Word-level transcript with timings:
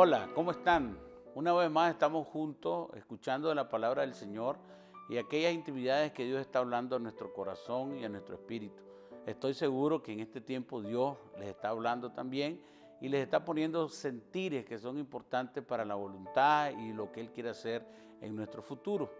Hola, 0.00 0.28
¿cómo 0.32 0.52
están? 0.52 0.96
Una 1.34 1.52
vez 1.54 1.68
más 1.72 1.90
estamos 1.90 2.28
juntos 2.28 2.88
escuchando 2.94 3.52
la 3.52 3.68
palabra 3.68 4.02
del 4.02 4.14
Señor 4.14 4.56
y 5.08 5.16
aquellas 5.16 5.52
intimidades 5.52 6.12
que 6.12 6.24
Dios 6.24 6.40
está 6.40 6.60
hablando 6.60 6.94
a 6.94 6.98
nuestro 7.00 7.32
corazón 7.32 7.98
y 7.98 8.04
a 8.04 8.08
nuestro 8.08 8.36
espíritu. 8.36 8.80
Estoy 9.26 9.54
seguro 9.54 10.00
que 10.00 10.12
en 10.12 10.20
este 10.20 10.40
tiempo 10.40 10.80
Dios 10.80 11.16
les 11.36 11.48
está 11.48 11.70
hablando 11.70 12.12
también 12.12 12.62
y 13.00 13.08
les 13.08 13.24
está 13.24 13.44
poniendo 13.44 13.88
sentires 13.88 14.64
que 14.64 14.78
son 14.78 14.98
importantes 14.98 15.64
para 15.64 15.84
la 15.84 15.96
voluntad 15.96 16.70
y 16.78 16.92
lo 16.92 17.10
que 17.10 17.20
Él 17.20 17.32
quiere 17.32 17.48
hacer 17.48 17.84
en 18.20 18.36
nuestro 18.36 18.62
futuro. 18.62 19.12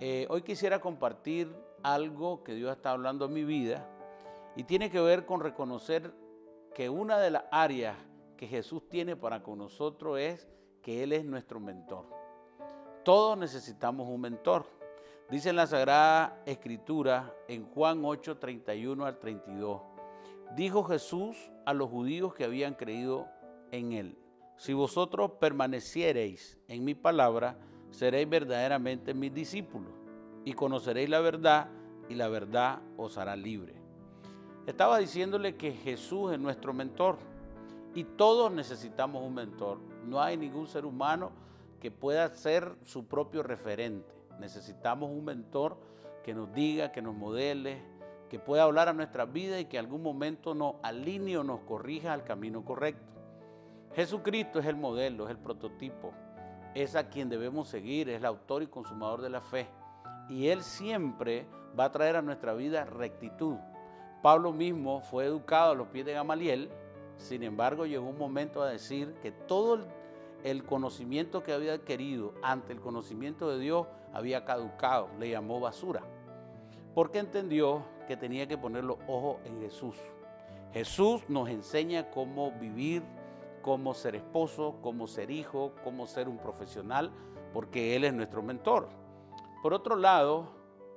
Eh, 0.00 0.26
hoy 0.28 0.42
quisiera 0.42 0.80
compartir 0.80 1.54
algo 1.84 2.42
que 2.42 2.56
Dios 2.56 2.72
está 2.72 2.90
hablando 2.90 3.26
en 3.26 3.32
mi 3.32 3.44
vida 3.44 3.88
y 4.56 4.64
tiene 4.64 4.90
que 4.90 5.00
ver 5.00 5.24
con 5.24 5.38
reconocer 5.38 6.12
que 6.74 6.88
una 6.88 7.16
de 7.18 7.30
las 7.30 7.44
áreas 7.52 7.96
que 8.40 8.46
Jesús 8.46 8.88
tiene 8.88 9.16
para 9.16 9.42
con 9.42 9.58
nosotros 9.58 10.18
es 10.18 10.48
que 10.80 11.02
Él 11.02 11.12
es 11.12 11.26
nuestro 11.26 11.60
mentor. 11.60 12.06
Todos 13.04 13.36
necesitamos 13.36 14.08
un 14.08 14.18
mentor. 14.18 14.64
Dice 15.28 15.50
en 15.50 15.56
la 15.56 15.66
Sagrada 15.66 16.42
Escritura 16.46 17.34
en 17.48 17.66
Juan 17.66 18.02
8, 18.02 18.38
31 18.38 19.04
al 19.04 19.18
32. 19.18 19.82
Dijo 20.56 20.84
Jesús 20.84 21.36
a 21.66 21.74
los 21.74 21.90
judíos 21.90 22.32
que 22.32 22.44
habían 22.44 22.72
creído 22.72 23.28
en 23.72 23.92
Él. 23.92 24.16
Si 24.56 24.72
vosotros 24.72 25.32
permaneciereis 25.32 26.56
en 26.66 26.82
mi 26.82 26.94
palabra, 26.94 27.58
seréis 27.90 28.26
verdaderamente 28.26 29.12
mis 29.12 29.34
discípulos 29.34 29.92
y 30.46 30.54
conoceréis 30.54 31.10
la 31.10 31.20
verdad 31.20 31.68
y 32.08 32.14
la 32.14 32.28
verdad 32.28 32.80
os 32.96 33.18
hará 33.18 33.36
libre. 33.36 33.74
Estaba 34.66 34.96
diciéndole 34.96 35.56
que 35.56 35.72
Jesús 35.72 36.32
es 36.32 36.38
nuestro 36.38 36.72
mentor 36.72 37.18
y 37.94 38.04
todos 38.04 38.52
necesitamos 38.52 39.22
un 39.22 39.34
mentor. 39.34 39.78
No 40.04 40.20
hay 40.20 40.36
ningún 40.36 40.66
ser 40.66 40.84
humano 40.84 41.32
que 41.80 41.90
pueda 41.90 42.28
ser 42.30 42.76
su 42.84 43.06
propio 43.06 43.42
referente. 43.42 44.14
Necesitamos 44.38 45.10
un 45.10 45.24
mentor 45.24 45.76
que 46.22 46.34
nos 46.34 46.52
diga, 46.52 46.92
que 46.92 47.02
nos 47.02 47.14
modele, 47.14 47.82
que 48.28 48.38
pueda 48.38 48.62
hablar 48.62 48.88
a 48.88 48.92
nuestra 48.92 49.24
vida 49.24 49.58
y 49.58 49.64
que 49.64 49.76
en 49.76 49.86
algún 49.86 50.02
momento 50.02 50.54
nos 50.54 50.76
alinee 50.82 51.38
o 51.38 51.44
nos 51.44 51.60
corrija 51.60 52.12
al 52.12 52.24
camino 52.24 52.64
correcto. 52.64 53.10
Jesucristo 53.94 54.60
es 54.60 54.66
el 54.66 54.76
modelo, 54.76 55.24
es 55.24 55.30
el 55.30 55.38
prototipo, 55.38 56.12
es 56.74 56.94
a 56.94 57.08
quien 57.08 57.28
debemos 57.28 57.68
seguir, 57.68 58.08
es 58.08 58.18
el 58.18 58.26
autor 58.26 58.62
y 58.62 58.68
consumador 58.68 59.20
de 59.20 59.30
la 59.30 59.40
fe. 59.40 59.66
Y 60.28 60.46
Él 60.46 60.62
siempre 60.62 61.46
va 61.78 61.86
a 61.86 61.92
traer 61.92 62.14
a 62.14 62.22
nuestra 62.22 62.54
vida 62.54 62.84
rectitud. 62.84 63.56
Pablo 64.22 64.52
mismo 64.52 65.00
fue 65.00 65.24
educado 65.24 65.72
a 65.72 65.74
los 65.74 65.88
pies 65.88 66.06
de 66.06 66.12
Gamaliel, 66.12 66.70
sin 67.20 67.42
embargo 67.42 67.86
llegó 67.86 68.08
un 68.08 68.18
momento 68.18 68.62
a 68.62 68.70
decir 68.70 69.14
que 69.22 69.30
todo 69.30 69.86
el 70.42 70.64
conocimiento 70.64 71.42
que 71.42 71.52
había 71.52 71.74
adquirido 71.74 72.32
ante 72.42 72.72
el 72.72 72.80
conocimiento 72.80 73.50
de 73.50 73.58
Dios 73.58 73.86
había 74.12 74.44
caducado, 74.44 75.08
le 75.18 75.30
llamó 75.30 75.60
basura, 75.60 76.02
porque 76.94 77.18
entendió 77.18 77.84
que 78.08 78.16
tenía 78.16 78.48
que 78.48 78.58
poner 78.58 78.84
los 78.84 78.98
ojos 79.06 79.36
en 79.44 79.60
Jesús. 79.60 79.96
Jesús 80.72 81.22
nos 81.28 81.48
enseña 81.48 82.10
cómo 82.10 82.52
vivir, 82.52 83.02
cómo 83.62 83.94
ser 83.94 84.16
esposo, 84.16 84.78
cómo 84.82 85.06
ser 85.06 85.30
hijo, 85.30 85.72
cómo 85.84 86.06
ser 86.06 86.28
un 86.28 86.38
profesional, 86.38 87.12
porque 87.52 87.96
Él 87.96 88.04
es 88.04 88.14
nuestro 88.14 88.42
mentor. 88.42 88.88
Por 89.62 89.74
otro 89.74 89.96
lado, 89.96 90.48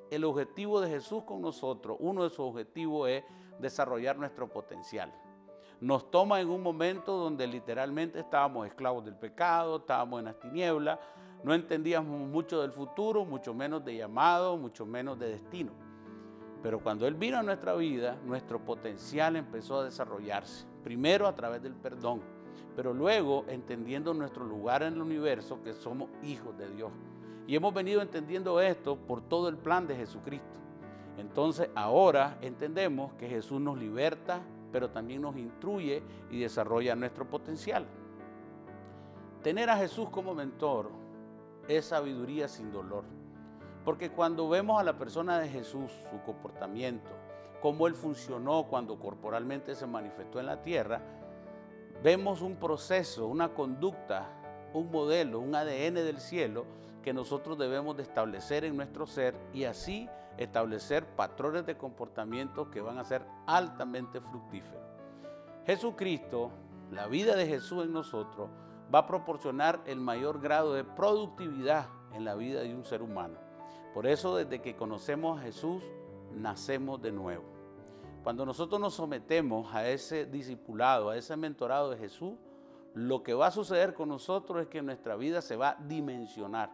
el 0.10 0.24
objetivo 0.24 0.80
de 0.80 0.90
Jesús 0.90 1.24
con 1.24 1.42
nosotros, 1.42 1.98
uno 2.00 2.24
de 2.24 2.30
sus 2.30 2.40
objetivos 2.40 3.10
es 3.10 3.24
desarrollar 3.60 4.18
nuestro 4.18 4.48
potencial. 4.48 5.14
Nos 5.84 6.09
toma 6.09 6.39
en 6.39 6.50
un 6.50 6.64
momento 6.64 7.17
donde 7.17 7.45
literalmente 7.45 8.17
estábamos 8.17 8.66
esclavos 8.66 9.03
del 9.03 9.17
pecado, 9.17 9.80
estábamos 9.80 10.20
en 10.20 10.26
las 10.26 10.39
tinieblas, 10.39 10.98
no 11.44 11.54
entendíamos 11.54 12.21
mucho 12.21 12.61
del 12.61 12.71
futuro, 12.71 13.26
mucho 13.26 13.54
menos 13.54 13.83
de 13.83 13.98
llamado, 13.98 14.55
mucho 14.55 14.86
menos 14.86 15.20
de 15.20 15.32
destino. 15.32 15.73
Pero 16.61 16.80
cuando 16.80 17.05
Él 17.05 17.16
vino 17.16 17.38
a 17.38 17.44
nuestra 17.44 17.76
vida, 17.76 18.17
nuestro 18.23 18.64
potencial 18.64 19.36
empezó 19.36 19.80
a 19.80 19.83
desarrollarse. 19.83 20.66
Primero 20.86 21.27
a 21.27 21.36
través 21.36 21.61
del 21.61 21.73
perdón, 21.73 22.21
pero 22.77 22.94
luego 22.94 23.44
entendiendo 23.50 24.14
nuestro 24.14 24.45
lugar 24.45 24.83
en 24.83 24.94
el 24.94 25.02
universo, 25.02 25.61
que 25.64 25.73
somos 25.73 26.10
hijos 26.23 26.58
de 26.58 26.70
Dios. 26.70 26.94
Y 27.45 27.58
hemos 27.58 27.73
venido 27.73 28.02
entendiendo 28.02 28.61
esto 28.61 28.95
por 28.95 29.20
todo 29.20 29.50
el 29.50 29.58
plan 29.58 29.86
de 29.86 29.98
Jesucristo. 29.98 30.48
Entonces 31.17 31.70
ahora 31.76 32.38
entendemos 32.39 33.11
que 33.15 33.27
Jesús 33.27 33.60
nos 33.60 33.77
liberta, 33.77 34.39
pero 34.73 34.89
también 34.89 35.22
nos 35.22 35.38
instruye 35.38 36.02
y 36.32 36.39
desarrolla 36.39 36.95
nuestro 36.95 37.30
potencial. 37.30 37.86
Tener 39.44 39.70
a 39.70 39.78
Jesús 39.78 40.10
como 40.10 40.34
mentor 40.34 40.89
es 41.67 41.86
sabiduría 41.86 42.48
sin 42.48 42.72
dolor. 42.72 43.04
Porque 43.86 44.10
cuando 44.10 44.50
vemos 44.50 44.80
a 44.80 44.83
la 44.83 44.98
persona 44.98 45.38
de 45.39 45.48
Jesús, 45.48 45.92
su 46.10 46.22
comportamiento, 46.26 47.12
cómo 47.62 47.86
Él 47.86 47.94
funcionó 47.94 48.66
cuando 48.67 48.98
corporalmente 48.98 49.76
se 49.76 49.86
manifestó 49.86 50.39
en 50.39 50.48
la 50.48 50.64
tierra, 50.64 51.02
vemos 52.02 52.42
un 52.42 52.56
proceso, 52.56 53.28
una 53.28 53.50
conducta, 53.50 54.28
un 54.73 54.89
modelo, 54.89 55.39
un 55.39 55.54
ADN 55.54 55.95
del 55.95 56.20
cielo 56.20 56.66
que 57.04 57.14
nosotros 57.14 57.60
debemos 57.60 57.95
de 57.95 58.04
establecer 58.04 58.64
en 58.66 58.76
nuestro 58.76 59.06
ser 59.06 59.36
y 59.54 59.66
así 59.66 60.10
establecer 60.38 61.05
patrones 61.16 61.66
de 61.66 61.77
comportamiento 61.77 62.70
que 62.71 62.82
van 62.82 62.98
a 62.98 63.04
ser 63.04 63.23
altamente 63.45 64.20
fructíferos. 64.21 64.82
Jesucristo, 65.66 66.52
la 66.92 67.08
vida 67.08 67.36
de 67.36 67.48
Jesús 67.48 67.86
en 67.86 67.94
nosotros, 67.94 68.49
va 68.94 68.99
a 68.99 69.08
proporcionar 69.08 69.82
el 69.86 69.99
mayor 69.99 70.42
grado 70.42 70.73
de 70.73 70.83
productividad 70.83 71.88
en 72.14 72.26
la 72.26 72.36
vida 72.36 72.61
de 72.61 72.76
un 72.76 72.86
ser 72.86 73.02
humano. 73.02 73.38
Por 73.94 74.08
eso 74.08 74.36
desde 74.36 74.61
que 74.61 74.76
conocemos 74.76 75.39
a 75.39 75.44
Jesús, 75.44 75.83
nacemos 76.36 77.02
de 77.02 77.11
nuevo. 77.11 77.44
Cuando 78.23 78.45
nosotros 78.45 78.80
nos 78.80 78.94
sometemos 78.94 79.73
a 79.73 79.88
ese 79.89 80.26
discipulado, 80.26 81.10
a 81.10 81.17
ese 81.17 81.36
mentorado 81.36 81.92
de 81.92 81.98
Jesús, 81.98 82.33
lo 82.94 83.23
que 83.23 83.33
va 83.33 83.48
a 83.48 83.52
suceder 83.52 83.94
con 83.94 84.10
nosotros 84.10 84.61
es 84.61 84.67
que 84.67 84.82
nuestra 84.82 85.15
vida 85.15 85.42
se 85.42 85.55
va 85.55 85.71
a 85.71 85.76
dimensionar 85.76 86.71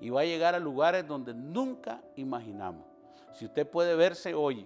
y 0.00 0.10
va 0.10 0.20
a 0.20 0.24
llegar 0.24 0.54
a 0.54 0.58
lugares 0.58 1.06
donde 1.06 1.34
nunca 1.34 2.02
imaginamos. 2.16 2.93
Si 3.34 3.44
usted 3.46 3.68
puede 3.68 3.96
verse 3.96 4.32
hoy, 4.32 4.64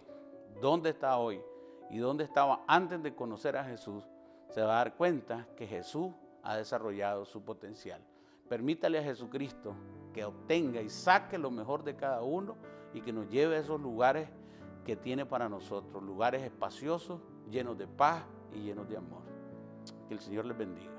dónde 0.61 0.91
está 0.91 1.17
hoy 1.17 1.41
y 1.89 1.97
dónde 1.97 2.25
estaba 2.25 2.65
antes 2.67 3.03
de 3.03 3.15
conocer 3.15 3.57
a 3.57 3.65
Jesús, 3.65 4.05
se 4.51 4.61
va 4.61 4.75
a 4.75 4.85
dar 4.85 4.95
cuenta 4.95 5.47
que 5.57 5.67
Jesús 5.67 6.13
ha 6.43 6.55
desarrollado 6.57 7.25
su 7.25 7.43
potencial. 7.43 8.03
Permítale 8.47 8.99
a 8.99 9.03
Jesucristo 9.03 9.75
que 10.13 10.23
obtenga 10.23 10.83
y 10.83 10.91
saque 10.91 11.39
lo 11.39 11.51
mejor 11.51 11.83
de 11.83 11.97
cada 11.97 12.23
uno 12.23 12.57
y 12.93 13.01
que 13.01 13.11
nos 13.13 13.31
lleve 13.31 13.57
a 13.57 13.61
esos 13.61 13.81
lugares 13.81 14.29
que 14.85 14.97
tiene 14.97 15.25
para 15.25 15.49
nosotros, 15.49 16.03
lugares 16.03 16.43
espaciosos, 16.43 17.23
llenos 17.51 17.79
de 17.79 17.87
paz 17.87 18.23
y 18.53 18.61
llenos 18.61 18.87
de 18.87 18.99
amor. 18.99 19.23
Que 20.09 20.15
el 20.15 20.21
Señor 20.21 20.45
les 20.45 20.59
bendiga. 20.59 20.93